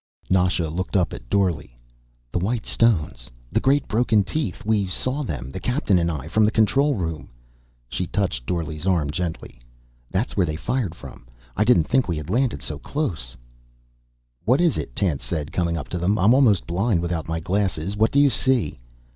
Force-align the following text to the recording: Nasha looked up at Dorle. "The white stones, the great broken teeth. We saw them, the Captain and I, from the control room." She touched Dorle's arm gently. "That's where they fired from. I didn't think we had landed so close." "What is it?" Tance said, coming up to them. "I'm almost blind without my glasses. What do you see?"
Nasha 0.31 0.67
looked 0.67 0.97
up 0.97 1.13
at 1.13 1.29
Dorle. 1.29 1.77
"The 2.31 2.39
white 2.39 2.65
stones, 2.65 3.29
the 3.51 3.59
great 3.59 3.87
broken 3.87 4.23
teeth. 4.23 4.65
We 4.65 4.87
saw 4.87 5.21
them, 5.21 5.51
the 5.51 5.59
Captain 5.59 5.99
and 5.99 6.09
I, 6.09 6.27
from 6.27 6.43
the 6.43 6.49
control 6.49 6.95
room." 6.95 7.29
She 7.87 8.07
touched 8.07 8.47
Dorle's 8.47 8.87
arm 8.87 9.11
gently. 9.11 9.61
"That's 10.09 10.35
where 10.35 10.47
they 10.47 10.55
fired 10.55 10.95
from. 10.95 11.27
I 11.55 11.63
didn't 11.63 11.83
think 11.83 12.07
we 12.07 12.17
had 12.17 12.31
landed 12.31 12.63
so 12.63 12.79
close." 12.79 13.37
"What 14.43 14.59
is 14.59 14.75
it?" 14.75 14.95
Tance 14.95 15.23
said, 15.23 15.51
coming 15.51 15.77
up 15.77 15.87
to 15.89 15.99
them. 15.99 16.17
"I'm 16.17 16.33
almost 16.33 16.65
blind 16.65 16.99
without 17.03 17.27
my 17.29 17.39
glasses. 17.39 17.95
What 17.95 18.09
do 18.11 18.19
you 18.19 18.31
see?" 18.31 18.79